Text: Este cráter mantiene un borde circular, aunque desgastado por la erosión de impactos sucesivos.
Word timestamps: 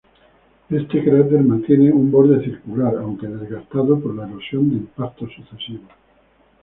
Este 0.71 1.03
cráter 1.03 1.41
mantiene 1.43 1.91
un 1.91 2.09
borde 2.09 2.43
circular, 2.43 2.95
aunque 2.99 3.27
desgastado 3.27 3.99
por 3.99 4.15
la 4.15 4.27
erosión 4.27 4.67
de 4.71 4.77
impactos 4.77 5.31
sucesivos. 5.31 5.91